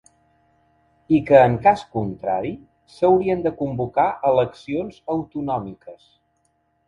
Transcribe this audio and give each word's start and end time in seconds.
I 1.15 1.17
que 1.25 1.41
en 1.49 1.57
cas 1.65 1.81
contrari, 1.97 2.53
s’haurien 2.95 3.45
de 3.47 3.53
convocar 3.59 4.07
eleccions 4.33 4.99
‘autonòmiques’. 5.17 6.09